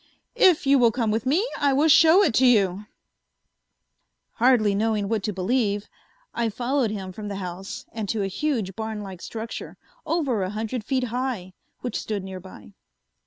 [0.33, 2.87] "If you will come with me, I will show it to you."
[4.37, 5.87] Hardly knowing what to believe,
[6.33, 10.83] I followed him from the house and to a huge barnlike structure, over a hundred
[10.83, 12.73] feet high, which stood nearby.